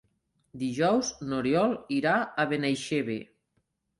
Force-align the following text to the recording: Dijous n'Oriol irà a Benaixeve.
Dijous 0.61 1.11
n'Oriol 1.33 1.77
irà 1.99 2.15
a 2.23 2.45
Benaixeve. 2.53 3.21